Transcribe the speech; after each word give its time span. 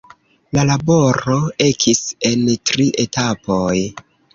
La 0.57 0.63
laboro 0.69 1.37
ekis 1.67 2.03
en 2.33 2.51
tri 2.71 2.91
etapoj. 3.09 3.75